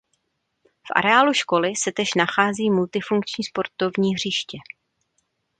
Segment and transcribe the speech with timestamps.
[0.87, 4.57] V areálu školy se též nachází multifunkční sportovní hřiště.